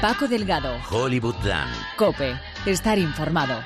Paco 0.00 0.26
Delgado. 0.26 0.78
Hollywoodland. 0.90 1.70
Cope. 1.98 2.34
Estar 2.64 2.98
informado. 2.98 3.62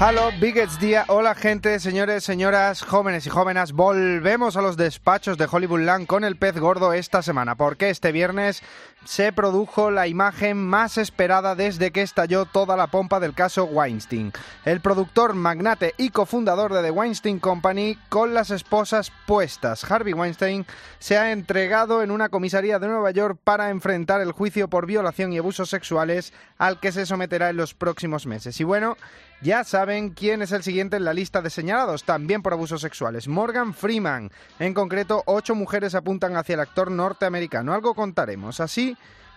Hello, 0.00 0.30
Biggets 0.38 0.78
Día. 0.78 1.06
Hola, 1.08 1.34
gente, 1.34 1.80
señores, 1.80 2.22
señoras, 2.22 2.82
jóvenes 2.82 3.26
y 3.26 3.30
jóvenes. 3.30 3.72
Volvemos 3.72 4.56
a 4.56 4.62
los 4.62 4.76
despachos 4.76 5.38
de 5.38 5.48
Hollywoodland 5.50 6.06
con 6.06 6.22
el 6.22 6.36
pez 6.36 6.56
gordo 6.60 6.92
esta 6.92 7.22
semana, 7.22 7.56
porque 7.56 7.90
este 7.90 8.12
viernes 8.12 8.62
se 9.04 9.32
produjo 9.32 9.90
la 9.90 10.06
imagen 10.06 10.56
más 10.56 10.98
esperada 10.98 11.54
desde 11.54 11.90
que 11.90 12.02
estalló 12.02 12.44
toda 12.44 12.76
la 12.76 12.88
pompa 12.88 13.20
del 13.20 13.34
caso 13.34 13.64
Weinstein. 13.64 14.32
El 14.64 14.80
productor, 14.80 15.34
magnate 15.34 15.94
y 15.96 16.10
cofundador 16.10 16.72
de 16.74 16.82
The 16.82 16.90
Weinstein 16.90 17.38
Company, 17.38 17.98
con 18.08 18.34
las 18.34 18.50
esposas 18.50 19.10
puestas. 19.26 19.90
Harvey 19.90 20.12
Weinstein 20.12 20.66
se 20.98 21.16
ha 21.16 21.32
entregado 21.32 22.02
en 22.02 22.10
una 22.10 22.28
comisaría 22.28 22.78
de 22.78 22.88
Nueva 22.88 23.10
York 23.10 23.38
para 23.42 23.70
enfrentar 23.70 24.20
el 24.20 24.32
juicio 24.32 24.68
por 24.68 24.86
violación 24.86 25.32
y 25.32 25.38
abusos 25.38 25.70
sexuales 25.70 26.32
al 26.58 26.80
que 26.80 26.92
se 26.92 27.06
someterá 27.06 27.50
en 27.50 27.56
los 27.56 27.74
próximos 27.74 28.26
meses. 28.26 28.60
Y 28.60 28.64
bueno, 28.64 28.96
ya 29.40 29.62
saben 29.62 30.10
quién 30.10 30.42
es 30.42 30.52
el 30.52 30.62
siguiente 30.64 30.96
en 30.96 31.04
la 31.04 31.14
lista 31.14 31.42
de 31.42 31.50
señalados, 31.50 32.04
también 32.04 32.42
por 32.42 32.52
abusos 32.52 32.80
sexuales. 32.80 33.28
Morgan 33.28 33.72
Freeman. 33.72 34.30
En 34.58 34.74
concreto, 34.74 35.22
ocho 35.26 35.54
mujeres 35.54 35.94
apuntan 35.94 36.36
hacia 36.36 36.54
el 36.54 36.60
actor 36.60 36.90
norteamericano. 36.90 37.72
Algo 37.72 37.94
contaremos. 37.94 38.60
Así 38.60 38.87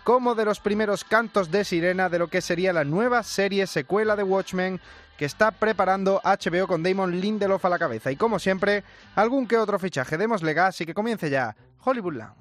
como 0.04 0.36
de 0.36 0.46
los 0.46 0.60
primeros 0.60 1.04
cantos 1.04 1.52
de 1.52 1.64
sirena 1.64 2.10
de 2.10 2.20
lo 2.20 2.28
que 2.28 2.42
sería 2.42 2.74
la 2.74 2.84
nueva 2.84 3.24
serie 3.24 3.68
secuela 3.68 4.16
de 4.16 4.24
Watchmen 4.24 4.80
que 5.18 5.26
está 5.26 5.52
preparando 5.52 6.20
HBO 6.24 6.68
con 6.68 6.82
Damon 6.82 7.22
Lindelof 7.22 7.64
a 7.66 7.70
la 7.70 7.78
cabeza. 7.78 8.12
Y 8.12 8.16
como 8.16 8.40
siempre, 8.40 8.84
algún 9.16 9.48
que 9.48 9.58
otro 9.58 9.78
fichaje. 9.78 10.18
Démosle 10.18 10.54
gas 10.54 10.82
y 10.82 10.86
que 10.86 10.96
comience 10.96 11.30
ya 11.30 11.56
Hollywoodland. 11.84 12.34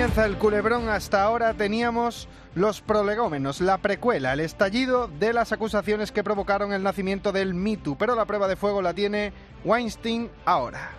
Comienza 0.00 0.24
el 0.24 0.38
culebrón. 0.38 0.88
Hasta 0.88 1.22
ahora 1.22 1.52
teníamos 1.52 2.26
los 2.54 2.80
prolegómenos, 2.80 3.60
la 3.60 3.76
precuela, 3.76 4.32
el 4.32 4.40
estallido 4.40 5.08
de 5.08 5.34
las 5.34 5.52
acusaciones 5.52 6.10
que 6.10 6.24
provocaron 6.24 6.72
el 6.72 6.82
nacimiento 6.82 7.32
del 7.32 7.52
Me 7.52 7.76
Too. 7.76 7.98
Pero 7.98 8.14
la 8.14 8.24
prueba 8.24 8.48
de 8.48 8.56
fuego 8.56 8.80
la 8.80 8.94
tiene 8.94 9.34
Weinstein 9.62 10.30
ahora. 10.46 10.92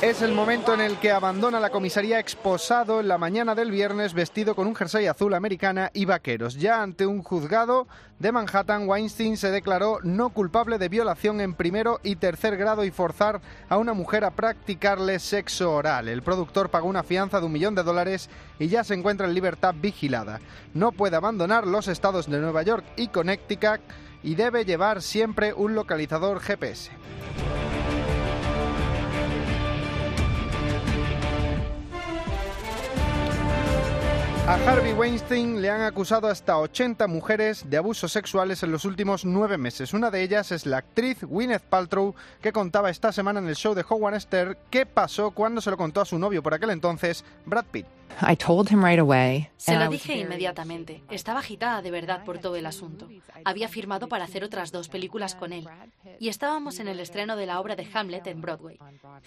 Es 0.00 0.22
el 0.22 0.32
momento 0.32 0.72
en 0.72 0.80
el 0.80 0.98
que 0.98 1.10
abandona 1.10 1.60
la 1.60 1.70
comisaría 1.70 2.18
exposado 2.18 3.00
en 3.00 3.08
la 3.08 3.18
mañana 3.18 3.54
del 3.54 3.70
viernes 3.70 4.14
vestido 4.14 4.54
con 4.54 4.66
un 4.66 4.74
jersey 4.74 5.06
azul 5.06 5.34
americana 5.34 5.90
y 5.92 6.06
vaqueros. 6.06 6.54
Ya 6.56 6.82
ante 6.82 7.04
un 7.04 7.22
juzgado 7.22 7.86
de 8.18 8.32
Manhattan, 8.32 8.88
Weinstein 8.88 9.36
se 9.36 9.50
declaró 9.50 9.98
no 10.02 10.30
culpable 10.30 10.78
de 10.78 10.88
violación 10.88 11.40
en 11.40 11.54
primero 11.54 12.00
y 12.02 12.16
tercer 12.16 12.56
grado 12.56 12.84
y 12.84 12.90
forzar 12.90 13.40
a 13.68 13.76
una 13.76 13.92
mujer 13.92 14.24
a 14.24 14.30
practicarle 14.30 15.18
sexo 15.18 15.72
oral. 15.72 16.08
El 16.08 16.22
productor 16.22 16.70
pagó 16.70 16.88
una 16.88 17.02
fianza 17.02 17.40
de 17.40 17.46
un 17.46 17.52
millón 17.52 17.74
de 17.74 17.82
dólares 17.82 18.30
y 18.58 18.68
ya 18.68 18.82
se 18.84 18.94
encuentra 18.94 19.26
en 19.26 19.34
libertad 19.34 19.74
vigilada. 19.76 20.40
No 20.72 20.92
puede 20.92 21.16
abandonar 21.16 21.66
los 21.66 21.88
estados 21.88 22.30
de 22.30 22.38
Nueva 22.38 22.62
York 22.62 22.84
y 22.96 23.08
Connecticut 23.08 23.80
y 24.26 24.34
debe 24.34 24.64
llevar 24.64 25.02
siempre 25.02 25.54
un 25.54 25.76
localizador 25.76 26.40
GPS. 26.40 26.90
A 34.48 34.54
Harvey 34.54 34.92
Weinstein 34.92 35.62
le 35.62 35.70
han 35.70 35.82
acusado 35.82 36.26
hasta 36.28 36.58
80 36.58 37.06
mujeres 37.06 37.70
de 37.70 37.76
abusos 37.76 38.12
sexuales 38.12 38.62
en 38.64 38.72
los 38.72 38.84
últimos 38.84 39.24
nueve 39.24 39.58
meses. 39.58 39.94
Una 39.94 40.10
de 40.10 40.22
ellas 40.22 40.50
es 40.52 40.66
la 40.66 40.78
actriz 40.78 41.22
Gwyneth 41.22 41.62
Paltrow, 41.62 42.14
que 42.40 42.52
contaba 42.52 42.90
esta 42.90 43.12
semana 43.12 43.38
en 43.38 43.48
el 43.48 43.56
show 43.56 43.74
de 43.74 43.84
Howard 43.88 44.20
Stern 44.20 44.56
qué 44.70 44.86
pasó 44.86 45.30
cuando 45.30 45.60
se 45.60 45.70
lo 45.70 45.76
contó 45.76 46.00
a 46.00 46.04
su 46.04 46.18
novio 46.18 46.42
por 46.42 46.54
aquel 46.54 46.70
entonces, 46.70 47.24
Brad 47.44 47.66
Pitt. 47.66 47.86
I 48.22 48.34
told 48.36 48.70
him 48.70 48.82
right 48.84 48.98
away. 48.98 49.50
Se 49.56 49.76
lo 49.76 49.88
dije 49.88 50.16
inmediatamente. 50.16 51.02
Estaba 51.10 51.40
agitada 51.40 51.82
de 51.82 51.90
verdad 51.90 52.24
por 52.24 52.38
todo 52.38 52.56
el 52.56 52.66
asunto. 52.66 53.08
Había 53.44 53.68
firmado 53.68 54.08
para 54.08 54.24
hacer 54.24 54.42
otras 54.42 54.72
dos 54.72 54.88
películas 54.88 55.34
con 55.34 55.52
él. 55.52 55.68
Y 56.18 56.28
estábamos 56.28 56.80
en 56.80 56.88
el 56.88 57.00
estreno 57.00 57.36
de 57.36 57.46
la 57.46 57.60
obra 57.60 57.76
de 57.76 57.86
Hamlet 57.92 58.26
en 58.26 58.40
Broadway. 58.40 58.78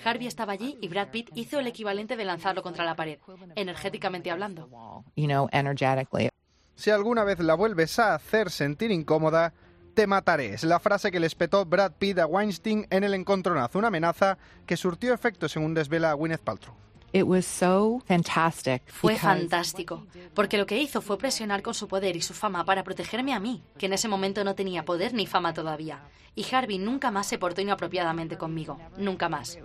Harvey 0.04 0.28
estaba 0.28 0.54
allí 0.54 0.78
y 0.82 0.88
Brad 0.88 1.10
Pitt 1.10 1.30
hizo 1.36 1.60
el 1.60 1.68
equivalente 1.68 2.16
de 2.18 2.26
lanzarlo 2.26 2.64
contra 2.64 2.84
la 2.86 2.96
pared, 2.96 3.20
energéticamente 3.56 4.32
hablando. 4.32 4.70
you 5.16 5.28
know, 5.28 5.48
energetically. 5.52 6.30
Si 6.76 6.90
alguna 6.90 7.24
vez 7.24 7.40
la 7.40 7.56
vuelves 7.56 8.00
a 8.00 8.16
hacer 8.16 8.50
sentir 8.50 8.90
incómoda, 8.92 9.54
te 9.94 10.08
mataré. 10.08 10.54
Es 10.54 10.64
la 10.64 10.80
frase 10.80 11.12
que 11.12 11.20
le 11.20 11.28
espetó 11.28 11.66
Brad 11.66 11.92
Pitt 12.00 12.20
a 12.20 12.26
Weinstein 12.26 12.88
en 12.90 13.04
el 13.04 13.14
encontronazo, 13.14 13.78
una 13.78 13.90
amenaza 13.90 14.38
que 14.66 14.78
surtió 14.78 15.14
efecto 15.14 15.50
según 15.50 15.74
desvela 15.74 16.14
Gwyneth 16.14 16.42
Paltrow. 16.42 16.76
It 17.12 17.24
was 17.24 17.46
so 17.46 18.02
fantastic. 18.06 18.84
Fue 18.88 19.16
fantástico, 19.16 20.06
porque 20.34 20.58
lo 20.58 20.66
que 20.66 20.80
hizo 20.80 21.02
fue 21.02 21.18
presionar 21.18 21.62
con 21.62 21.74
su 21.74 21.88
poder 21.88 22.16
y 22.16 22.22
su 22.22 22.34
fama 22.34 22.66
para 22.66 22.84
protegerme 22.84 23.34
a 23.34 23.40
mí, 23.40 23.64
que 23.78 23.88
en 23.88 23.94
ese 23.94 24.08
momento 24.08 24.44
no 24.44 24.56
tenía 24.56 24.86
poder 24.86 25.14
ni 25.14 25.26
fama 25.26 25.54
todavía. 25.54 26.02
Y 26.36 26.46
Harvey 26.54 26.78
nunca 26.78 27.10
más 27.12 27.28
se 27.28 27.40
portó 27.40 27.62
inapropiadamente 27.62 28.38
conmigo, 28.38 28.80
nunca 28.98 29.28
más. 29.28 29.58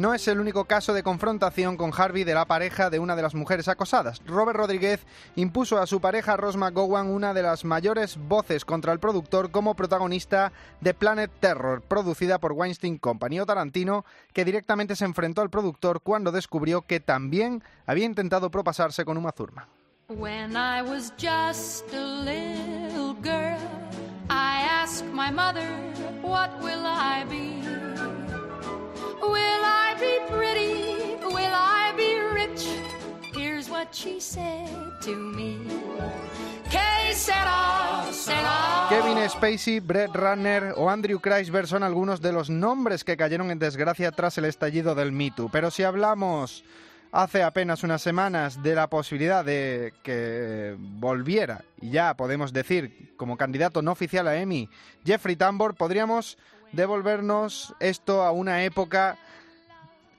No 0.00 0.14
es 0.14 0.26
el 0.28 0.40
único 0.40 0.64
caso 0.64 0.94
de 0.94 1.02
confrontación 1.02 1.76
con 1.76 1.92
Harvey 1.94 2.24
de 2.24 2.32
la 2.32 2.46
pareja 2.46 2.88
de 2.88 2.98
una 2.98 3.16
de 3.16 3.20
las 3.20 3.34
mujeres 3.34 3.68
acosadas. 3.68 4.22
Robert 4.24 4.56
Rodríguez 4.56 5.04
impuso 5.36 5.76
a 5.76 5.86
su 5.86 6.00
pareja 6.00 6.38
Ross 6.38 6.56
McGowan 6.56 7.08
una 7.08 7.34
de 7.34 7.42
las 7.42 7.66
mayores 7.66 8.16
voces 8.16 8.64
contra 8.64 8.94
el 8.94 8.98
productor 8.98 9.50
como 9.50 9.74
protagonista 9.74 10.52
de 10.80 10.94
Planet 10.94 11.30
Terror, 11.38 11.82
producida 11.82 12.38
por 12.38 12.52
Weinstein 12.52 12.96
Company 12.96 13.40
o 13.40 13.44
Tarantino, 13.44 14.06
que 14.32 14.46
directamente 14.46 14.96
se 14.96 15.04
enfrentó 15.04 15.42
al 15.42 15.50
productor 15.50 16.00
cuando 16.00 16.32
descubrió 16.32 16.80
que 16.80 17.00
también 17.00 17.62
había 17.84 18.06
intentado 18.06 18.50
propasarse 18.50 19.04
con 19.04 19.18
Uma 19.18 19.32
Thurman. 19.32 19.66
Be 30.00 30.18
pretty? 30.28 31.16
Will 31.26 31.54
I 31.54 31.92
be 31.96 32.18
rich? 32.34 32.66
Here's 33.34 33.68
what 33.68 33.94
she 33.94 34.20
said 34.20 34.68
to 35.02 35.14
me. 35.14 35.58
Kevin 38.88 39.28
Spacey, 39.28 39.80
Brett 39.80 40.14
Runner 40.14 40.74
o 40.76 40.88
Andrew 40.88 41.20
Kreisberg 41.20 41.66
son 41.66 41.82
algunos 41.82 42.20
de 42.20 42.32
los 42.32 42.50
nombres 42.50 43.04
que 43.04 43.16
cayeron 43.16 43.50
en 43.50 43.58
desgracia 43.58 44.12
tras 44.12 44.38
el 44.38 44.44
estallido 44.44 44.94
del 44.94 45.12
Me 45.12 45.30
Too. 45.30 45.48
Pero 45.50 45.70
si 45.70 45.82
hablamos 45.82 46.64
hace 47.12 47.42
apenas 47.42 47.82
unas 47.82 48.02
semanas 48.02 48.62
de 48.62 48.74
la 48.74 48.88
posibilidad 48.88 49.44
de 49.44 49.92
que 50.02 50.76
volviera, 50.78 51.64
y 51.80 51.90
ya 51.90 52.14
podemos 52.14 52.52
decir, 52.52 53.14
como 53.16 53.36
candidato 53.36 53.82
no 53.82 53.92
oficial 53.92 54.28
a 54.28 54.36
Emmy, 54.36 54.68
Jeffrey 55.04 55.36
Tambor, 55.36 55.74
podríamos 55.74 56.38
devolvernos 56.72 57.74
esto 57.80 58.22
a 58.22 58.30
una 58.30 58.62
época 58.64 59.18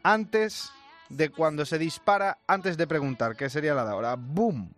antes 0.04 0.72
de 1.10 1.30
cuando 1.30 1.66
se 1.66 1.78
dispara, 1.78 2.40
antes 2.48 2.78
de 2.78 2.88
preguntar, 2.88 3.36
que 3.36 3.50
sería 3.50 3.74
la 3.74 3.86
de 3.86 3.92
ahora. 3.92 4.16
¡Boom! 4.16 4.74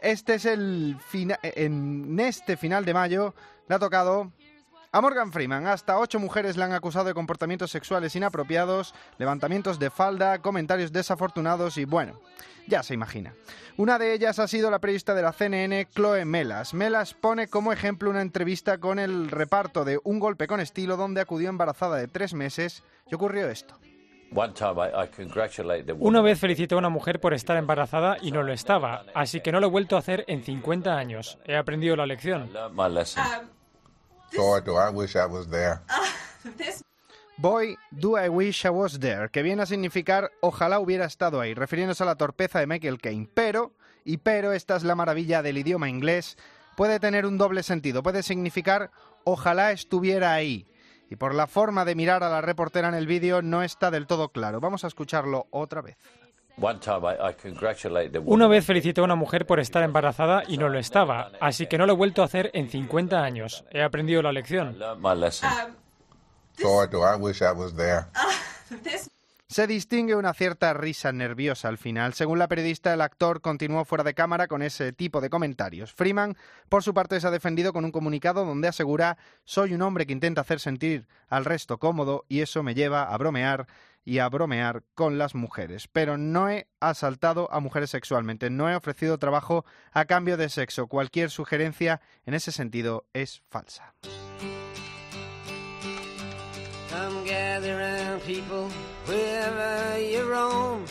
Este 0.00 0.34
es 0.34 0.44
el 0.44 0.96
final. 1.08 1.38
En 1.42 2.18
este 2.18 2.56
final 2.56 2.84
de 2.84 2.94
mayo 2.94 3.34
le 3.68 3.74
ha 3.74 3.78
tocado 3.78 4.32
a 4.90 5.00
Morgan 5.00 5.32
Freeman. 5.32 5.66
Hasta 5.66 5.98
ocho 5.98 6.18
mujeres 6.18 6.56
le 6.56 6.64
han 6.64 6.72
acusado 6.72 7.06
de 7.06 7.14
comportamientos 7.14 7.70
sexuales 7.70 8.14
inapropiados, 8.14 8.94
levantamientos 9.18 9.78
de 9.78 9.90
falda, 9.90 10.40
comentarios 10.40 10.92
desafortunados 10.92 11.78
y 11.78 11.84
bueno, 11.84 12.20
ya 12.68 12.82
se 12.82 12.94
imagina. 12.94 13.34
Una 13.76 13.98
de 13.98 14.12
ellas 14.12 14.38
ha 14.38 14.48
sido 14.48 14.70
la 14.70 14.80
periodista 14.80 15.14
de 15.14 15.22
la 15.22 15.32
CNN, 15.32 15.86
Chloe 15.94 16.24
Melas. 16.24 16.74
Melas 16.74 17.14
pone 17.14 17.48
como 17.48 17.72
ejemplo 17.72 18.10
una 18.10 18.20
entrevista 18.20 18.78
con 18.78 18.98
el 18.98 19.30
reparto 19.30 19.84
de 19.84 19.98
Un 20.04 20.18
golpe 20.18 20.46
con 20.46 20.60
estilo 20.60 20.96
donde 20.96 21.22
acudió 21.22 21.48
embarazada 21.48 21.96
de 21.96 22.08
tres 22.08 22.34
meses 22.34 22.82
y 23.10 23.14
ocurrió 23.14 23.48
esto. 23.48 23.78
Una 25.98 26.20
vez 26.22 26.38
felicité 26.38 26.74
a 26.74 26.78
una 26.78 26.88
mujer 26.88 27.20
por 27.20 27.34
estar 27.34 27.56
embarazada 27.56 28.16
y 28.20 28.32
no 28.32 28.42
lo 28.42 28.52
estaba, 28.52 29.04
así 29.14 29.40
que 29.40 29.52
no 29.52 29.60
lo 29.60 29.66
he 29.66 29.70
vuelto 29.70 29.96
a 29.96 29.98
hacer 29.98 30.24
en 30.28 30.42
50 30.42 30.96
años. 30.96 31.38
He 31.44 31.56
aprendido 31.56 31.96
la 31.96 32.06
lección. 32.06 32.50
Boy, 34.34 34.62
do 34.62 34.72
I 34.72 34.90
wish 34.90 35.14
I 35.14 35.26
was 35.28 35.48
there. 35.48 35.80
Boy, 37.36 37.76
do 37.90 38.16
I 38.16 38.28
wish 38.28 38.64
I 38.64 38.70
was 38.70 39.00
there, 39.00 39.28
que 39.30 39.42
viene 39.42 39.62
a 39.62 39.66
significar 39.66 40.30
ojalá 40.40 40.78
hubiera 40.78 41.06
estado 41.06 41.40
ahí, 41.40 41.54
refiriéndose 41.54 42.02
a 42.02 42.06
la 42.06 42.16
torpeza 42.16 42.60
de 42.60 42.66
Michael 42.66 43.00
Caine. 43.00 43.28
Pero, 43.34 43.72
y 44.04 44.18
pero, 44.18 44.52
esta 44.52 44.76
es 44.76 44.84
la 44.84 44.94
maravilla 44.94 45.42
del 45.42 45.58
idioma 45.58 45.88
inglés, 45.88 46.36
puede 46.76 47.00
tener 47.00 47.26
un 47.26 47.38
doble 47.38 47.62
sentido, 47.62 48.02
puede 48.02 48.22
significar 48.22 48.90
ojalá 49.24 49.72
estuviera 49.72 50.32
ahí. 50.32 50.66
Y 51.12 51.16
por 51.16 51.34
la 51.34 51.46
forma 51.46 51.84
de 51.84 51.94
mirar 51.94 52.24
a 52.24 52.30
la 52.30 52.40
reportera 52.40 52.88
en 52.88 52.94
el 52.94 53.06
vídeo 53.06 53.42
no 53.42 53.62
está 53.62 53.90
del 53.90 54.06
todo 54.06 54.30
claro. 54.30 54.60
Vamos 54.60 54.82
a 54.84 54.86
escucharlo 54.86 55.46
otra 55.50 55.82
vez. 55.82 55.98
Una 58.24 58.48
vez 58.48 58.64
felicité 58.64 59.02
a 59.02 59.04
una 59.04 59.14
mujer 59.14 59.44
por 59.44 59.60
estar 59.60 59.82
embarazada 59.82 60.42
y 60.48 60.56
no 60.56 60.70
lo 60.70 60.78
estaba, 60.78 61.30
así 61.38 61.66
que 61.66 61.76
no 61.76 61.84
lo 61.84 61.92
he 61.92 61.96
vuelto 61.96 62.22
a 62.22 62.24
hacer 62.24 62.50
en 62.54 62.70
50 62.70 63.22
años. 63.22 63.62
He 63.72 63.82
aprendido 63.82 64.22
la 64.22 64.32
lección. 64.32 64.78
Se 69.52 69.66
distingue 69.66 70.16
una 70.16 70.32
cierta 70.32 70.72
risa 70.72 71.12
nerviosa 71.12 71.68
al 71.68 71.76
final. 71.76 72.14
Según 72.14 72.38
la 72.38 72.48
periodista, 72.48 72.94
el 72.94 73.02
actor 73.02 73.42
continuó 73.42 73.84
fuera 73.84 74.02
de 74.02 74.14
cámara 74.14 74.48
con 74.48 74.62
ese 74.62 74.94
tipo 74.94 75.20
de 75.20 75.28
comentarios. 75.28 75.92
Freeman, 75.92 76.38
por 76.70 76.82
su 76.82 76.94
parte, 76.94 77.20
se 77.20 77.26
ha 77.26 77.30
defendido 77.30 77.74
con 77.74 77.84
un 77.84 77.92
comunicado 77.92 78.46
donde 78.46 78.68
asegura 78.68 79.18
soy 79.44 79.74
un 79.74 79.82
hombre 79.82 80.06
que 80.06 80.14
intenta 80.14 80.40
hacer 80.40 80.58
sentir 80.58 81.06
al 81.28 81.44
resto 81.44 81.76
cómodo 81.76 82.24
y 82.30 82.40
eso 82.40 82.62
me 82.62 82.72
lleva 82.72 83.02
a 83.02 83.18
bromear 83.18 83.66
y 84.06 84.20
a 84.20 84.28
bromear 84.30 84.84
con 84.94 85.18
las 85.18 85.34
mujeres. 85.34 85.86
Pero 85.86 86.16
no 86.16 86.48
he 86.48 86.66
asaltado 86.80 87.52
a 87.52 87.60
mujeres 87.60 87.90
sexualmente, 87.90 88.48
no 88.48 88.70
he 88.70 88.74
ofrecido 88.74 89.18
trabajo 89.18 89.66
a 89.92 90.06
cambio 90.06 90.38
de 90.38 90.48
sexo. 90.48 90.86
Cualquier 90.86 91.28
sugerencia 91.28 92.00
en 92.24 92.32
ese 92.32 92.52
sentido 92.52 93.04
es 93.12 93.42
falsa. 93.50 93.92
Gather 97.62 97.78
round 97.78 98.22
people 98.22 98.68
wherever 99.06 99.98
you 100.00 100.22
roam 100.28 100.84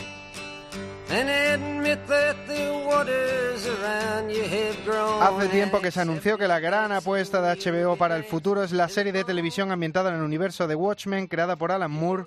and 1.10 1.28
admit 1.28 1.98
that 2.06 2.36
the 2.46 2.72
waters 2.86 3.66
around 3.66 4.30
you 4.30 4.42
have 4.42 4.76
grown. 4.84 5.22
Hace 5.22 5.48
tiempo 5.48 5.80
que 5.80 5.90
se 5.90 6.00
anunció 6.00 6.38
que 6.38 6.48
la 6.48 6.60
gran 6.60 6.92
apuesta 6.92 7.42
de 7.42 7.56
HBO 7.56 7.96
para 7.96 8.16
el 8.16 8.24
futuro 8.24 8.62
es 8.62 8.72
la 8.72 8.88
serie 8.88 9.12
de 9.12 9.24
televisión 9.24 9.70
ambientada 9.70 10.10
en 10.10 10.16
el 10.16 10.22
universo 10.22 10.66
de 10.66 10.74
Watchmen 10.74 11.26
creada 11.26 11.56
por 11.56 11.72
Alan 11.72 11.90
Moore 11.90 12.24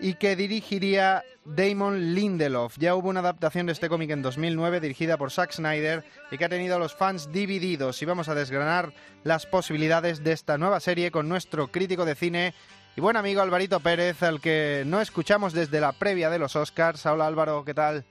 y 0.00 0.14
que 0.14 0.34
dirigiría 0.34 1.22
Damon 1.44 2.14
Lindelof. 2.14 2.76
Ya 2.78 2.96
hubo 2.96 3.10
una 3.10 3.20
adaptación 3.20 3.66
de 3.66 3.72
este 3.72 3.88
cómic 3.88 4.10
en 4.10 4.22
2009 4.22 4.80
dirigida 4.80 5.16
por 5.16 5.30
Zack 5.30 5.52
Snyder 5.52 6.04
y 6.32 6.38
que 6.38 6.44
ha 6.44 6.48
tenido 6.48 6.74
a 6.74 6.80
los 6.80 6.94
fans 6.94 7.30
divididos. 7.30 8.02
Y 8.02 8.04
vamos 8.04 8.28
a 8.28 8.34
desgranar 8.34 8.92
las 9.22 9.46
posibilidades 9.46 10.24
de 10.24 10.32
esta 10.32 10.58
nueva 10.58 10.80
serie 10.80 11.12
con 11.12 11.28
nuestro 11.28 11.68
crítico 11.68 12.04
de 12.04 12.16
cine 12.16 12.54
y 12.96 13.00
buen 13.00 13.16
amigo 13.16 13.40
Alvarito 13.42 13.80
Pérez, 13.80 14.22
al 14.22 14.40
que 14.40 14.84
no 14.86 15.00
escuchamos 15.00 15.52
desde 15.52 15.80
la 15.80 15.92
previa 15.92 16.30
de 16.30 16.38
los 16.38 16.54
Oscars. 16.56 17.04
Hola 17.06 17.26
Álvaro, 17.26 17.64
¿qué 17.64 17.74
tal? 17.74 18.04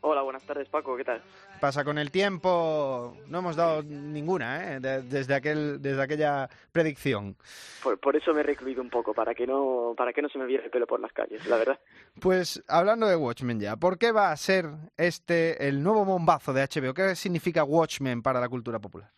Hola, 0.00 0.22
buenas 0.22 0.44
tardes 0.44 0.68
Paco, 0.68 0.96
¿qué 0.96 1.02
tal? 1.02 1.20
Pasa 1.60 1.82
con 1.84 1.98
el 1.98 2.12
tiempo, 2.12 3.16
no 3.26 3.38
hemos 3.40 3.56
dado 3.56 3.82
ninguna 3.82 4.74
¿eh? 4.76 4.80
De- 4.80 5.02
desde, 5.02 5.34
aquel, 5.34 5.82
desde 5.82 6.00
aquella 6.00 6.48
predicción. 6.70 7.36
Por, 7.82 7.98
por 7.98 8.14
eso 8.14 8.32
me 8.32 8.40
he 8.40 8.44
recluido 8.44 8.80
un 8.80 8.90
poco, 8.90 9.12
para 9.12 9.34
que 9.34 9.44
no 9.44 9.94
para 9.96 10.12
que 10.12 10.22
no 10.22 10.28
se 10.28 10.38
me 10.38 10.46
viera 10.46 10.64
el 10.64 10.70
pelo 10.70 10.86
por 10.86 11.00
las 11.00 11.12
calles, 11.12 11.44
la 11.48 11.56
verdad. 11.56 11.80
Pues 12.20 12.62
hablando 12.68 13.08
de 13.08 13.16
Watchmen 13.16 13.58
ya, 13.58 13.74
¿por 13.74 13.98
qué 13.98 14.12
va 14.12 14.30
a 14.30 14.36
ser 14.36 14.66
este 14.96 15.66
el 15.66 15.82
nuevo 15.82 16.04
bombazo 16.04 16.52
de 16.52 16.62
HBO? 16.62 16.94
¿Qué 16.94 17.16
significa 17.16 17.64
Watchmen 17.64 18.22
para 18.22 18.38
la 18.40 18.48
cultura 18.48 18.78
popular? 18.78 19.10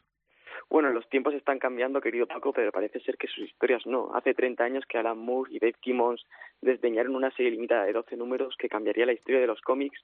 Bueno, 0.70 0.90
los 0.90 1.08
tiempos 1.08 1.34
están 1.34 1.58
cambiando, 1.58 2.00
querido 2.00 2.26
Paco, 2.28 2.52
pero 2.52 2.70
parece 2.70 3.00
ser 3.00 3.17
que 3.17 3.26
sus 3.26 3.44
historias 3.44 3.84
no. 3.87 4.14
Hace 4.14 4.34
30 4.34 4.62
años 4.62 4.84
que 4.87 4.99
Alan 4.99 5.19
Moore 5.19 5.52
y 5.52 5.58
Dave 5.58 5.75
Gibbons 5.82 6.25
desdeñaron 6.61 7.17
una 7.17 7.32
serie 7.32 7.50
limitada 7.50 7.84
de 7.84 7.93
12 7.93 8.17
números 8.17 8.55
que 8.56 8.69
cambiaría 8.69 9.05
la 9.05 9.12
historia 9.12 9.40
de 9.40 9.49
los 9.49 9.61
cómics, 9.62 10.00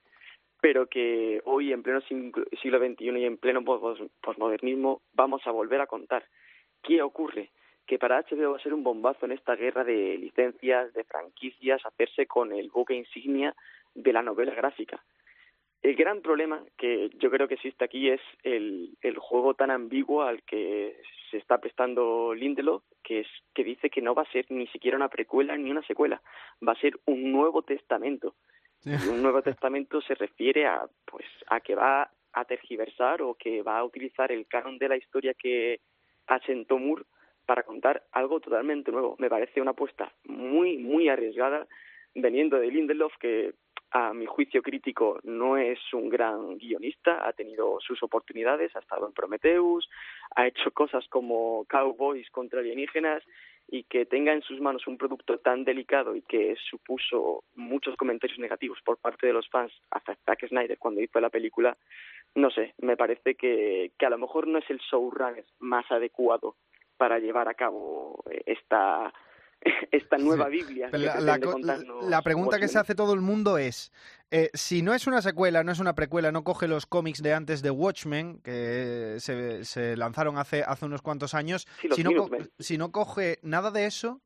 pero 0.60 0.86
que 0.88 1.40
hoy, 1.44 1.72
en 1.72 1.84
pleno 1.84 2.00
siglo 2.00 2.78
XXI 2.80 3.16
y 3.16 3.24
en 3.24 3.36
pleno 3.36 3.62
pos- 3.64 4.02
posmodernismo, 4.20 5.02
vamos 5.14 5.46
a 5.46 5.52
volver 5.52 5.80
a 5.80 5.86
contar. 5.86 6.24
¿Qué 6.82 7.00
ocurre? 7.00 7.50
Que 7.86 8.00
para 8.00 8.18
HBO 8.22 8.50
va 8.50 8.56
a 8.56 8.62
ser 8.62 8.74
un 8.74 8.82
bombazo 8.82 9.26
en 9.26 9.32
esta 9.32 9.54
guerra 9.54 9.84
de 9.84 10.18
licencias, 10.18 10.92
de 10.94 11.04
franquicias, 11.04 11.86
hacerse 11.86 12.26
con 12.26 12.52
el 12.52 12.70
buque 12.70 12.94
insignia 12.94 13.54
de 13.94 14.12
la 14.12 14.22
novela 14.22 14.52
gráfica. 14.52 15.00
El 15.86 15.94
gran 15.94 16.20
problema 16.20 16.64
que 16.76 17.10
yo 17.20 17.30
creo 17.30 17.46
que 17.46 17.54
existe 17.54 17.84
aquí 17.84 18.10
es 18.10 18.20
el, 18.42 18.98
el 19.02 19.18
juego 19.18 19.54
tan 19.54 19.70
ambiguo 19.70 20.22
al 20.22 20.42
que 20.42 20.96
se 21.30 21.36
está 21.36 21.58
prestando 21.58 22.34
Lindelof, 22.34 22.82
que 23.04 23.20
es 23.20 23.28
que 23.54 23.62
dice 23.62 23.88
que 23.88 24.02
no 24.02 24.12
va 24.12 24.22
a 24.22 24.32
ser 24.32 24.46
ni 24.48 24.66
siquiera 24.66 24.96
una 24.96 25.08
precuela 25.08 25.56
ni 25.56 25.70
una 25.70 25.86
secuela, 25.86 26.20
va 26.66 26.72
a 26.72 26.80
ser 26.80 26.98
un 27.04 27.30
nuevo 27.30 27.62
testamento. 27.62 28.34
Y 28.84 28.94
un 29.08 29.22
nuevo 29.22 29.42
testamento 29.42 30.00
se 30.00 30.16
refiere 30.16 30.66
a 30.66 30.88
pues 31.04 31.24
a 31.46 31.60
que 31.60 31.76
va 31.76 32.10
a 32.32 32.44
tergiversar 32.46 33.22
o 33.22 33.34
que 33.34 33.62
va 33.62 33.78
a 33.78 33.84
utilizar 33.84 34.32
el 34.32 34.48
canon 34.48 34.78
de 34.78 34.88
la 34.88 34.96
historia 34.96 35.34
que 35.34 35.78
asentó 36.26 36.80
Moore 36.80 37.04
para 37.46 37.62
contar 37.62 38.02
algo 38.10 38.40
totalmente 38.40 38.90
nuevo. 38.90 39.14
Me 39.20 39.30
parece 39.30 39.60
una 39.60 39.70
apuesta 39.70 40.12
muy 40.24 40.78
muy 40.78 41.08
arriesgada 41.08 41.68
veniendo 42.12 42.58
de 42.58 42.72
Lindelof 42.72 43.16
que 43.20 43.54
a 43.90 44.12
mi 44.12 44.26
juicio 44.26 44.62
crítico 44.62 45.18
no 45.22 45.56
es 45.56 45.78
un 45.92 46.08
gran 46.08 46.58
guionista, 46.58 47.26
ha 47.26 47.32
tenido 47.32 47.78
sus 47.80 48.02
oportunidades, 48.02 48.74
ha 48.74 48.80
estado 48.80 49.06
en 49.06 49.12
Prometheus, 49.12 49.88
ha 50.34 50.46
hecho 50.46 50.70
cosas 50.72 51.06
como 51.08 51.64
Cowboys 51.68 52.28
contra 52.30 52.60
alienígenas 52.60 53.22
y 53.68 53.84
que 53.84 54.06
tenga 54.06 54.32
en 54.32 54.42
sus 54.42 54.60
manos 54.60 54.86
un 54.86 54.96
producto 54.96 55.38
tan 55.38 55.64
delicado 55.64 56.14
y 56.14 56.22
que 56.22 56.54
supuso 56.70 57.44
muchos 57.54 57.96
comentarios 57.96 58.38
negativos 58.38 58.78
por 58.84 58.98
parte 58.98 59.26
de 59.26 59.32
los 59.32 59.48
fans 59.48 59.72
hacia 59.90 60.16
Zack 60.24 60.48
Snyder 60.48 60.78
cuando 60.78 61.00
hizo 61.00 61.20
la 61.20 61.30
película, 61.30 61.76
no 62.34 62.50
sé, 62.50 62.74
me 62.78 62.96
parece 62.96 63.34
que, 63.34 63.92
que 63.98 64.06
a 64.06 64.10
lo 64.10 64.18
mejor 64.18 64.46
no 64.46 64.58
es 64.58 64.70
el 64.70 64.78
showrunner 64.78 65.44
más 65.58 65.90
adecuado 65.90 66.56
para 66.96 67.18
llevar 67.18 67.48
a 67.48 67.54
cabo 67.54 68.22
esta 68.46 69.12
esta 69.90 70.18
nueva 70.18 70.48
Biblia 70.48 70.88
La, 70.92 72.22
pregunta 72.22 72.58
que 72.58 72.68
se 72.68 72.78
hace 72.78 72.94
todo 72.94 73.14
el 73.14 73.20
mundo 73.20 73.58
es, 73.58 73.92
eh, 74.30 74.50
si 74.54 74.82
no 74.82 74.94
es 74.94 75.06
una 75.06 75.22
secuela, 75.22 75.64
no 75.64 75.72
es 75.72 75.78
una 75.78 75.94
precuela, 75.94 76.32
no 76.32 76.44
coge 76.44 76.68
los 76.68 76.86
cómics 76.86 77.22
de 77.22 77.34
antes 77.34 77.62
de 77.62 77.70
Watchmen, 77.70 78.40
que 78.40 79.16
se, 79.18 79.64
se 79.64 79.96
lanzaron 79.96 80.38
hace, 80.38 80.62
hace 80.62 80.84
unos 80.84 81.02
cuantos 81.02 81.34
años, 81.34 81.66
Sí, 81.80 81.88
no 82.02 82.28
si 82.58 82.78
no 82.78 82.92
coge 82.92 83.38
nada 83.42 83.70
de 83.70 83.86
eso, 83.86 84.20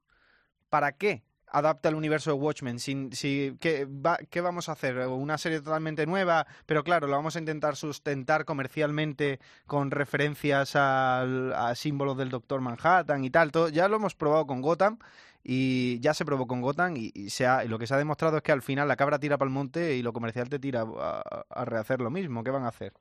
¿para 0.69 0.93
qué 0.93 1.23
adapta 1.51 1.89
el 1.89 1.95
universo 1.95 2.31
de 2.31 2.35
Watchmen? 2.39 2.79
Sin, 2.79 3.13
si, 3.13 3.57
¿qué, 3.61 3.87
va- 3.87 4.19
¿Qué 4.31 4.41
vamos 4.41 4.69
a 4.69 4.73
hacer? 4.73 4.99
¿Una 5.09 5.39
serie 5.39 5.61
totalmente 5.61 6.07
nueva? 6.07 6.47
Pero 6.67 6.85
claro, 6.85 7.07
lo 7.07 7.17
vamos 7.17 7.37
a 7.37 7.39
intentar 7.39 7.77
sustentar 7.77 8.45
comercialmente 8.45 9.41
con 9.67 9.91
referencias 9.91 10.77
al, 10.77 11.53
a 11.53 11.75
símbolos 11.75 12.17
del 12.17 12.31
Doctor 12.31 12.61
Manhattan 12.61 13.25
y 13.25 13.31
tal. 13.31 13.53
Todo, 13.53 13.69
ya 13.69 13.89
lo 13.89 13.97
hemos 13.97 14.15
probado 14.15 14.47
con 14.47 14.61
Gotham 14.63 14.99
y 15.43 15.99
ya 16.01 16.13
se 16.15 16.25
probó 16.25 16.47
con 16.47 16.61
Gotham 16.61 16.97
y, 16.97 17.11
y 17.15 17.31
se 17.31 17.47
ha- 17.47 17.65
y 17.65 17.69
lo 17.69 17.79
que 17.79 17.87
se 17.87 17.95
ha 17.95 17.99
demostrado 17.99 18.37
es 18.37 18.43
que 18.43 18.53
al 18.53 18.63
final 18.63 18.89
la 18.89 18.97
cabra 18.97 19.19
tira 19.19 19.39
para 19.39 19.49
el 19.49 19.55
monte 19.55 19.97
y 19.97 20.03
lo 20.03 20.13
comercial 20.13 20.49
te 20.49 20.59
tira 20.59 20.83
a, 20.99 21.45
a 21.49 21.65
rehacer 21.65 22.01
lo 22.01 22.11
mismo. 22.11 22.45
¿Qué 22.45 22.51
van 22.51 22.65
a 22.65 22.69
hacer? 22.69 22.93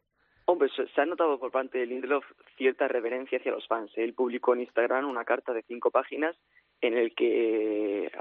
Hombre, 0.52 0.68
se, 0.70 1.00
ha 1.00 1.06
notado 1.06 1.38
por 1.40 1.52
parte 1.52 1.78
de 1.78 1.86
Lindelof 1.86 2.26
cierta 2.58 2.88
reverencia 2.88 3.38
hacia 3.38 3.52
los 3.52 3.68
fans. 3.68 3.92
Él 3.96 4.16
publicó 4.16 4.56
en 4.56 4.62
Instagram 4.62 5.08
una 5.08 5.24
carta 5.24 5.54
de 5.54 5.62
cinco 5.62 5.92
páginas 5.92 6.36
en 6.82 6.98
el 6.98 7.14
que 7.14 8.06
eh, 8.06 8.12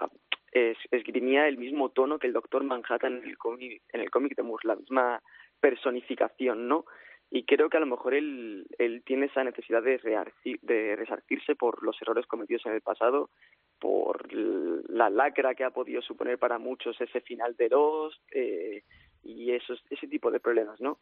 es- 0.53 0.77
esgrimía 0.91 1.49
el 1.49 1.57
mismo 1.57 1.89
tono 1.89 2.19
que 2.19 2.27
el 2.27 2.35
Doctor 2.35 2.65
Manhattan 2.65 3.23
en 3.23 3.25
el 3.25 4.11
cómic 4.11 4.37
de 4.37 4.43
Moore, 4.43 4.69
la 4.69 4.77
misma 4.77 5.23
personificación, 5.59 6.69
¿no? 6.69 6.85
Y 7.31 7.45
creo 7.45 7.71
que 7.71 7.79
a 7.79 7.81
lo 7.81 7.87
mejor 7.87 8.13
él, 8.13 8.67
tiene 9.07 9.27
esa 9.27 9.43
necesidad 9.43 9.83
de, 9.83 9.99
rearci- 9.99 10.61
de 10.61 10.97
resarcirse 10.97 11.55
por 11.55 11.83
los 11.83 11.97
errores 12.03 12.27
cometidos 12.27 12.67
en 12.67 12.73
el 12.73 12.83
pasado, 12.83 13.31
por 13.79 14.31
la 14.35 15.09
lacra 15.09 15.55
que 15.55 15.65
ha 15.65 15.71
podido 15.71 16.03
suponer 16.03 16.37
para 16.39 16.59
muchos 16.59 17.01
ese 17.01 17.23
final 17.23 17.57
de 17.57 17.71
Lost 17.71 18.21
eh, 18.33 18.83
y 19.25 19.51
esos, 19.53 19.83
ese 19.89 20.09
tipo 20.09 20.31
de 20.31 20.41
problemas, 20.41 20.79
¿no? 20.79 20.99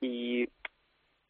Y 0.00 0.48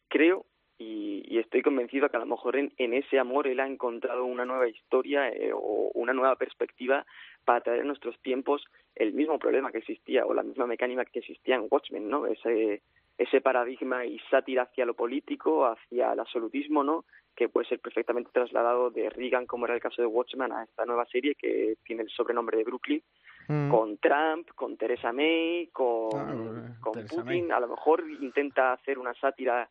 creo 0.07 0.45
y, 0.77 1.25
y 1.27 1.39
estoy 1.39 1.61
convencido 1.61 2.09
que 2.09 2.15
a 2.15 2.21
lo 2.21 2.25
mejor 2.25 2.55
en, 2.55 2.71
ese 2.77 3.19
amor 3.19 3.47
él 3.47 3.59
ha 3.59 3.67
encontrado 3.67 4.23
una 4.25 4.45
nueva 4.45 4.67
historia 4.69 5.29
eh, 5.29 5.51
o 5.53 5.91
una 5.93 6.13
nueva 6.13 6.37
perspectiva 6.37 7.05
para 7.43 7.61
traer 7.61 7.81
a 7.81 7.83
nuestros 7.83 8.17
tiempos 8.21 8.63
el 8.95 9.13
mismo 9.13 9.37
problema 9.39 9.71
que 9.71 9.79
existía 9.79 10.25
o 10.25 10.33
la 10.33 10.43
misma 10.43 10.65
mecánica 10.67 11.03
que 11.03 11.19
existía 11.19 11.55
en 11.55 11.67
Watchmen, 11.69 12.09
¿no? 12.09 12.25
Ese, 12.27 12.81
ese 13.17 13.41
paradigma 13.41 14.05
y 14.05 14.19
sátira 14.31 14.63
hacia 14.63 14.85
lo 14.85 14.93
político, 14.93 15.65
hacia 15.65 16.13
el 16.13 16.19
absolutismo, 16.21 16.83
¿no? 16.83 17.03
Que 17.35 17.49
puede 17.49 17.67
ser 17.67 17.79
perfectamente 17.79 18.31
trasladado 18.31 18.89
de 18.89 19.09
Reagan, 19.09 19.45
como 19.45 19.65
era 19.65 19.75
el 19.75 19.81
caso 19.81 20.01
de 20.01 20.07
Watchmen, 20.07 20.53
a 20.53 20.63
esta 20.63 20.85
nueva 20.85 21.05
serie 21.07 21.35
que 21.35 21.75
tiene 21.83 22.03
el 22.03 22.09
sobrenombre 22.09 22.57
de 22.57 22.63
Brooklyn 22.63 23.03
Mm. 23.49 23.69
con 23.71 23.97
Trump, 23.97 24.47
con 24.53 24.77
Theresa 24.77 25.11
May, 25.11 25.69
con, 25.73 26.09
Ah, 26.13 26.77
con 26.79 26.93
Theresa 26.93 27.23
Putin. 27.23 27.51
A 27.51 27.59
lo 27.59 27.67
mejor 27.67 28.03
intenta 28.21 28.73
hacer 28.73 28.99
una 28.99 29.15
sátira 29.15 29.67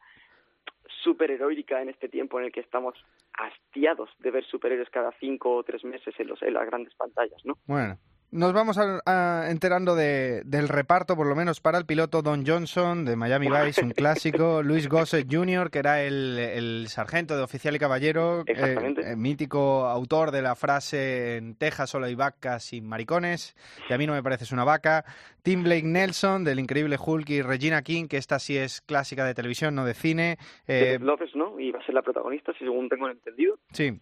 superheroica 1.04 1.80
en 1.80 1.88
este 1.88 2.08
tiempo 2.08 2.40
en 2.40 2.46
el 2.46 2.52
que 2.52 2.58
estamos 2.58 2.96
hastiados 3.34 4.10
de 4.18 4.32
ver 4.32 4.44
superhéroes 4.44 4.90
cada 4.90 5.12
cinco 5.20 5.54
o 5.54 5.62
tres 5.62 5.84
meses 5.84 6.12
en, 6.18 6.26
los, 6.26 6.42
en 6.42 6.54
las 6.54 6.66
grandes 6.66 6.92
pantallas, 6.96 7.40
¿no? 7.44 7.56
Bueno, 7.66 7.96
nos 8.30 8.52
vamos 8.52 8.76
a- 8.78 9.00
a- 9.06 9.50
enterando 9.50 9.94
de- 9.94 10.42
del 10.44 10.68
reparto, 10.68 11.16
por 11.16 11.26
lo 11.26 11.34
menos 11.34 11.60
para 11.60 11.78
el 11.78 11.86
piloto 11.86 12.20
Don 12.22 12.44
Johnson 12.46 13.04
de 13.04 13.16
Miami 13.16 13.48
Vice, 13.48 13.82
un 13.82 13.90
clásico, 13.92 14.62
Luis 14.62 14.88
Gossett 14.88 15.26
Jr., 15.32 15.70
que 15.70 15.78
era 15.78 16.02
el, 16.02 16.38
el 16.38 16.88
sargento 16.88 17.36
de 17.36 17.42
oficial 17.42 17.74
y 17.74 17.78
caballero, 17.78 18.42
eh, 18.46 18.94
eh, 19.02 19.16
mítico 19.16 19.86
autor 19.86 20.30
de 20.30 20.42
la 20.42 20.54
frase 20.56 21.36
en 21.36 21.54
Texas 21.54 21.90
solo 21.90 22.06
hay 22.06 22.14
vacas 22.14 22.72
y 22.72 22.80
maricones, 22.82 23.56
y 23.88 23.92
a 23.92 23.98
mí 23.98 24.06
no 24.06 24.12
me 24.12 24.22
pareces 24.22 24.52
una 24.52 24.64
vaca, 24.64 25.04
Tim 25.42 25.62
Blake 25.62 25.84
Nelson 25.86 26.44
del 26.44 26.58
increíble 26.60 26.96
Hulk 27.02 27.30
y 27.30 27.40
Regina 27.42 27.80
King, 27.82 28.08
que 28.08 28.18
esta 28.18 28.38
sí 28.38 28.58
es 28.58 28.82
clásica 28.82 29.24
de 29.24 29.34
televisión, 29.34 29.74
no 29.74 29.84
de 29.86 29.94
cine. 29.94 30.36
De 30.66 30.94
Eh, 30.94 30.98
López, 30.98 31.30
¿no? 31.34 31.58
Y 31.58 31.70
va 31.70 31.78
a 31.78 31.84
ser 31.86 31.94
la 31.94 32.02
protagonista, 32.02 32.52
según 32.58 32.88
tengo 32.90 33.08
entendido. 33.08 33.58
sí, 33.72 33.98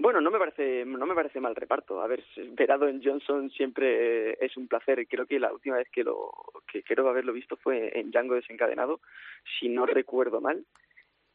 Bueno, 0.00 0.20
no 0.22 0.30
me 0.30 0.38
parece 0.38 0.84
no 0.86 1.04
me 1.06 1.14
parece 1.14 1.40
mal 1.40 1.54
reparto. 1.54 2.00
A 2.00 2.06
ver, 2.06 2.24
ver 2.52 2.72
a 2.72 2.78
Don 2.78 3.02
Johnson 3.04 3.50
siempre 3.50 4.30
eh, 4.30 4.38
es 4.40 4.56
un 4.56 4.66
placer. 4.66 5.06
Creo 5.06 5.26
que 5.26 5.38
la 5.38 5.52
última 5.52 5.76
vez 5.76 5.88
que 5.92 6.02
lo 6.02 6.32
que 6.72 6.82
creo 6.82 7.08
haberlo 7.08 7.32
visto 7.32 7.56
fue 7.56 7.98
en 7.98 8.10
Django 8.10 8.34
desencadenado, 8.34 9.00
si 9.58 9.68
no 9.68 9.84
recuerdo 9.86 10.40
mal. 10.40 10.64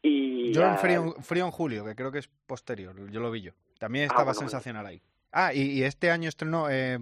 Y 0.01 0.51
yo 0.51 0.63
en 0.63 0.77
Frío, 0.77 1.13
Frío 1.21 1.45
en 1.45 1.51
Julio, 1.51 1.85
que 1.85 1.95
creo 1.95 2.11
que 2.11 2.19
es 2.19 2.27
posterior, 2.47 2.95
yo 3.11 3.19
lo 3.19 3.31
vi 3.31 3.41
yo. 3.41 3.51
También 3.79 4.03
Ah, 4.03 4.07
estaba 4.07 4.23
bueno, 4.25 4.35
bueno. 4.39 4.49
sensacional 4.49 4.85
ahí. 4.85 5.01
Ah, 5.31 5.53
y, 5.53 5.61
y 5.79 5.83
este 5.83 6.09
año 6.11 6.29
estrenó 6.29 6.69
eh, 6.69 6.99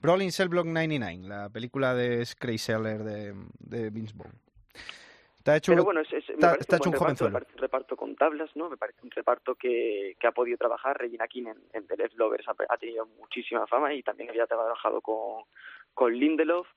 Brawling 0.00 0.30
Cell 0.32 0.48
Block 0.48 0.66
99, 0.66 1.28
la 1.28 1.48
película 1.50 1.94
de 1.94 2.26
Crazy 2.38 2.58
Seller 2.58 2.98
de, 3.04 3.34
de 3.58 3.90
Vince 3.90 4.14
Vaughn. 4.16 4.32
Está 5.42 5.56
hecho, 5.56 5.72
Pero 5.72 5.82
bueno, 5.82 6.02
es, 6.02 6.12
es- 6.12 6.30
está, 6.30 6.54
está 6.54 6.76
un 6.76 6.82
hecho 6.82 6.88
un 7.26 7.34
reparto, 7.58 7.96
con 7.96 8.14
tablas, 8.14 8.54
¿no? 8.54 8.70
Me 8.70 8.76
parece 8.76 9.00
un 9.02 9.10
reparto 9.10 9.56
que, 9.56 10.14
que 10.20 10.26
ha 10.28 10.30
podido 10.30 10.56
trabajar. 10.56 10.96
Regina 10.96 11.26
King 11.26 11.46
en, 11.48 11.56
en 11.72 11.86
The 11.88 11.96
Left 11.96 12.14
Lovers 12.16 12.46
ha, 12.46 12.54
ha 12.68 12.76
tenido 12.78 13.06
muchísima 13.18 13.66
fama 13.66 13.92
y 13.92 14.04
también 14.04 14.30
había 14.30 14.46
trabajado 14.46 15.00
con, 15.00 15.42
con 15.94 16.14
Lindelof. 16.16 16.68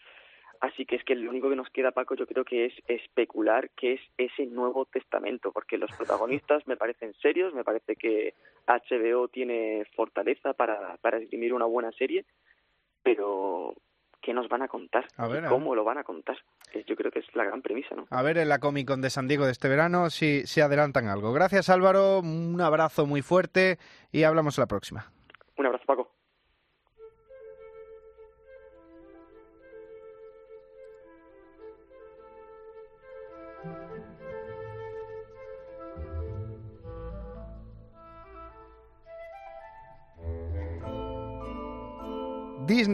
Así 0.61 0.83
que 0.87 0.95
es 0.95 1.03
que 1.03 1.13
lo 1.13 1.29
único 1.29 1.47
que 1.47 1.55
nos 1.55 1.69
queda, 1.69 1.91
Paco, 1.91 2.15
yo 2.15 2.25
creo 2.25 2.43
que 2.43 2.65
es 2.65 2.73
especular 2.87 3.69
qué 3.75 3.93
es 3.93 4.01
ese 4.17 4.47
Nuevo 4.47 4.85
Testamento, 4.85 5.51
porque 5.51 5.77
los 5.77 5.91
protagonistas 5.95 6.65
me 6.65 6.75
parecen 6.75 7.13
serios, 7.21 7.53
me 7.53 7.63
parece 7.63 7.95
que 7.95 8.33
HBO 8.65 9.27
tiene 9.27 9.85
fortaleza 9.95 10.53
para, 10.53 10.97
para 10.97 11.17
esgrimir 11.19 11.53
una 11.53 11.65
buena 11.65 11.91
serie, 11.91 12.25
pero 13.03 13.75
¿qué 14.25 14.33
nos 14.33 14.49
van 14.49 14.63
a 14.63 14.67
contar? 14.67 15.05
A 15.17 15.27
ver, 15.27 15.43
¿Y 15.43 15.45
a 15.45 15.49
¿Cómo 15.49 15.75
lo 15.75 15.83
van 15.83 15.99
a 15.99 16.03
contar? 16.03 16.35
Que 16.71 16.83
Yo 16.83 16.95
creo 16.95 17.11
que 17.11 17.19
es 17.19 17.35
la 17.35 17.43
gran 17.43 17.61
premisa, 17.61 17.93
¿no? 17.95 18.07
A 18.09 18.23
ver 18.23 18.39
en 18.39 18.49
la 18.49 18.59
Comic 18.59 18.87
Con 18.87 19.01
de 19.01 19.11
San 19.11 19.27
Diego 19.27 19.45
de 19.45 19.51
este 19.51 19.69
verano 19.69 20.09
si, 20.09 20.47
si 20.47 20.61
adelantan 20.61 21.07
algo. 21.07 21.31
Gracias 21.31 21.69
Álvaro, 21.69 22.19
un 22.19 22.59
abrazo 22.59 23.05
muy 23.05 23.21
fuerte 23.21 23.77
y 24.11 24.23
hablamos 24.23 24.57
la 24.57 24.65
próxima. 24.65 25.14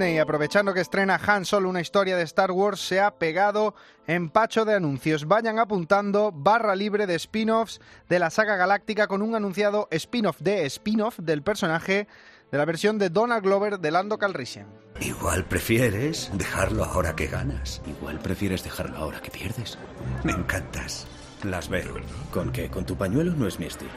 Disney, 0.01 0.17
aprovechando 0.17 0.73
que 0.73 0.81
estrena 0.81 1.21
Han 1.27 1.45
Solo 1.45 1.69
una 1.69 1.79
historia 1.79 2.17
de 2.17 2.23
Star 2.23 2.49
Wars, 2.49 2.79
se 2.79 2.99
ha 2.99 3.11
pegado 3.19 3.75
empacho 4.07 4.65
de 4.65 4.73
anuncios. 4.73 5.27
Vayan 5.27 5.59
apuntando 5.59 6.31
barra 6.33 6.73
libre 6.73 7.05
de 7.05 7.13
spin-offs 7.13 7.79
de 8.09 8.17
la 8.17 8.31
saga 8.31 8.55
galáctica 8.55 9.05
con 9.05 9.21
un 9.21 9.35
anunciado 9.35 9.87
spin-off 9.91 10.39
de 10.39 10.65
spin-off 10.65 11.19
del 11.19 11.43
personaje 11.43 12.07
de 12.51 12.57
la 12.57 12.65
versión 12.65 12.97
de 12.97 13.11
Donald 13.11 13.43
Glover 13.43 13.79
de 13.79 13.91
Lando 13.91 14.17
Calrissian. 14.17 14.65
Igual 15.01 15.45
prefieres 15.45 16.31
dejarlo 16.33 16.83
ahora 16.83 17.15
que 17.15 17.27
ganas. 17.27 17.83
Igual 17.85 18.17
prefieres 18.17 18.63
dejarlo 18.63 18.97
ahora 18.97 19.21
que 19.21 19.29
pierdes. 19.29 19.77
Me 20.23 20.31
encantas. 20.31 21.05
Las 21.43 21.69
veo. 21.69 21.93
¿Con 22.33 22.51
qué? 22.51 22.71
¿Con 22.71 22.87
tu 22.87 22.97
pañuelo? 22.97 23.33
No 23.33 23.47
es 23.47 23.59
mi 23.59 23.67
estilo. 23.67 23.91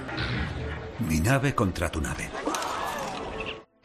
Mi 1.09 1.21
nave 1.21 1.55
contra 1.55 1.89
tu 1.89 2.03
nave. 2.03 2.29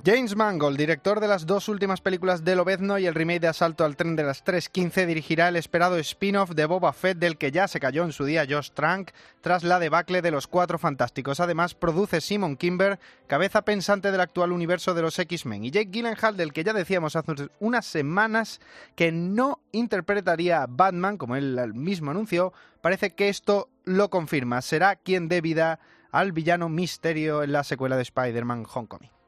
James 0.06 0.34
Mangold, 0.34 0.77
director 0.77 1.20
de 1.20 1.27
las 1.27 1.46
dos 1.46 1.68
últimas 1.68 2.00
películas 2.00 2.46
de 2.46 2.56
Lobezno 2.56 2.98
y 3.00 3.06
el 3.06 3.13
remake 3.13 3.41
de 3.41 3.50
Asalto 3.50 3.84
al 3.84 3.98
tren 3.98 4.15
de 4.15 4.24
las 4.24 4.46
3.15, 4.46 5.06
dirigirá 5.06 5.50
el 5.50 5.58
esperado 5.58 5.98
spin-off 5.98 6.51
de 6.51 6.65
Boba 6.65 6.94
Fett 6.94 7.18
del 7.18 7.38
que 7.38 7.51
ya 7.51 7.68
se 7.68 7.82
cayó 7.82 8.06
en 8.06 8.13
su 8.13 8.24
día 8.24 8.48
Josh 8.50 8.70
Trank 8.74 9.12
tras 9.41 9.65
la 9.65 9.77
debacle 9.77 10.22
de 10.22 10.32
los 10.32 10.48
Cuatro 10.48 10.79
Fantásticos. 10.79 11.41
Además, 11.41 11.75
produce 11.75 12.22
Simon 12.22 12.56
Kimber, 12.56 12.98
cabeza 13.27 13.63
pensante 13.63 14.10
del 14.12 14.22
actual 14.22 14.53
universo 14.53 14.94
de 14.94 15.01
los 15.01 15.20
X-Men, 15.20 15.65
y 15.65 15.72
Jake 15.72 15.89
Gyllenhaal, 15.91 16.38
del 16.38 16.53
que 16.53 16.63
ya 16.63 16.72
decíamos 16.72 17.18
hace 17.18 17.50
unas 17.60 17.86
semanas 17.86 18.62
que 18.96 19.12
no 19.12 19.60
interpretaría 19.74 20.63
a 20.63 20.68
Batman, 20.68 21.18
como 21.18 21.36
él 21.36 21.74
mismo 21.74 22.12
anunció, 22.12 22.53
parece 22.82 23.15
que 23.15 23.27
esto 23.27 23.68
lo 23.84 24.10
confirma. 24.10 24.62
Será 24.62 24.96
quien 24.96 25.27
dé 25.27 25.41
vida 25.41 25.82
al 26.10 26.32
villano 26.32 26.70
Misterio 26.70 27.44
en 27.44 27.51
la 27.51 27.65
secuela 27.65 27.98
de 27.98 28.03
Spider-Man 28.03 28.65
Homecoming. 28.74 29.19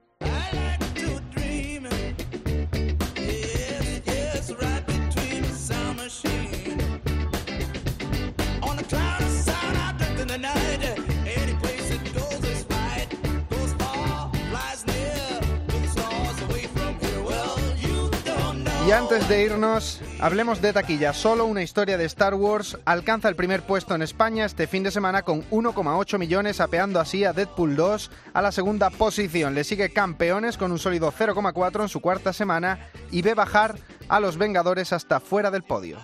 Y 18.92 18.94
antes 18.94 19.26
de 19.30 19.44
irnos, 19.44 20.02
hablemos 20.22 20.62
de 20.62 20.72
taquilla. 20.72 21.14
Solo 21.14 21.46
una 21.46 21.64
historia 21.64 21.98
de 21.98 22.06
Star 22.06 22.36
Wars 22.36 22.78
alcanza 22.86 23.28
el 23.28 23.36
primer 23.36 23.64
puesto 23.64 23.96
en 23.96 24.02
España 24.02 24.46
este 24.46 24.68
fin 24.68 24.84
de 24.84 24.92
semana 24.92 25.24
con 25.24 25.42
1,8 25.50 26.18
millones, 26.18 26.62
apeando 26.62 27.00
así 27.00 27.26
a 27.26 27.34
Deadpool 27.34 27.76
2 27.76 28.12
a 28.34 28.42
la 28.42 28.52
segunda 28.52 28.90
posición. 28.90 29.56
Le 29.56 29.64
sigue 29.64 29.92
Campeones 29.92 30.58
con 30.58 30.72
un 30.72 30.80
sólido 30.80 31.12
0,4 31.12 31.82
en 31.82 31.90
su 31.90 32.00
cuarta 32.00 32.32
semana 32.32 32.88
y 33.12 33.22
ve 33.22 33.34
bajar 33.34 33.76
a 34.08 34.20
los 34.20 34.38
Vengadores 34.38 34.94
hasta 34.94 35.20
fuera 35.20 35.52
del 35.52 35.64
podio. 35.64 35.98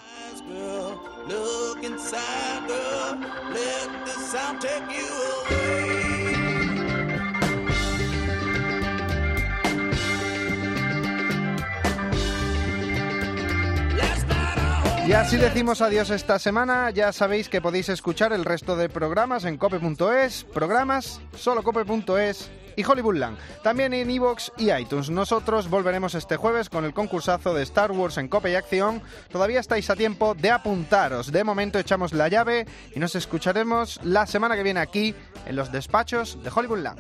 Y 15.08 15.14
así 15.14 15.38
decimos 15.38 15.82
adiós 15.82 16.10
esta 16.10 16.38
semana. 16.38 16.90
Ya 16.92 17.14
sabéis 17.14 17.48
que 17.48 17.62
podéis 17.62 17.88
escuchar 17.88 18.34
el 18.34 18.44
resto 18.44 18.76
de 18.76 18.90
programas 18.90 19.46
en 19.46 19.56
cope.es, 19.56 20.44
programas 20.44 21.22
solo 21.34 21.64
cope.es 21.64 22.52
y 22.76 22.84
Hollywoodland. 22.84 23.38
También 23.64 23.94
en 23.94 24.12
iVoox 24.12 24.52
y 24.58 24.70
iTunes. 24.70 25.10
Nosotros 25.10 25.70
volveremos 25.70 26.14
este 26.14 26.36
jueves 26.36 26.70
con 26.70 26.84
el 26.84 26.94
concursazo 26.94 27.54
de 27.54 27.64
Star 27.64 27.94
Wars 27.94 28.18
en 28.18 28.28
Cope 28.28 28.52
y 28.52 28.56
Acción. 28.56 29.02
Todavía 29.32 29.62
estáis 29.62 29.90
a 29.90 29.96
tiempo 29.96 30.36
de 30.36 30.52
apuntaros. 30.52 31.32
De 31.32 31.46
momento 31.46 31.80
echamos 31.80 32.12
la 32.12 32.28
llave 32.28 32.68
y 32.94 33.00
nos 33.00 33.16
escucharemos 33.16 34.02
la 34.04 34.28
semana 34.28 34.58
que 34.58 34.64
viene 34.64 34.82
aquí 34.82 35.16
en 35.46 35.56
los 35.56 35.72
despachos 35.72 36.44
de 36.44 36.52
Hollywoodland. 36.54 37.00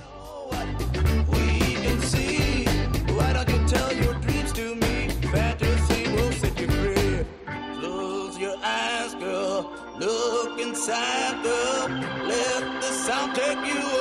Look 10.87 10.95
inside, 10.95 11.43
girl. 11.43 11.87
Let 12.27 12.81
the 12.81 12.87
sound 12.87 13.35
take 13.35 13.57
you 13.65 13.81
away. 13.81 13.96